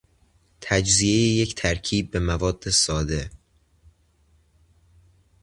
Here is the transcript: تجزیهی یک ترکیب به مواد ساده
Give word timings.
تجزیهی 0.61 1.29
یک 1.33 1.55
ترکیب 1.55 2.11
به 2.11 2.19
مواد 2.19 2.69
ساده 2.69 3.29